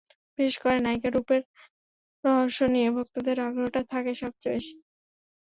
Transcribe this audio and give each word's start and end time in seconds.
বিশেষ 0.39 0.55
করে 0.61 0.77
নায়িকার 0.79 1.13
রূপের 1.15 1.41
রহস্য 2.23 2.59
নিয়ে 2.73 2.89
ভক্তদের 2.95 3.37
আগ্রহটা 3.47 3.81
থাকে 3.91 4.11
সবচেয়ে 4.21 4.55
বেশি। 4.55 4.75